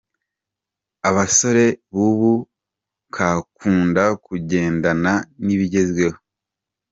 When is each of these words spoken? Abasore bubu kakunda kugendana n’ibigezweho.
Abasore 1.09 1.65
bubu 1.95 2.33
kakunda 3.15 4.03
kugendana 4.25 5.13
n’ibigezweho. 5.45 6.17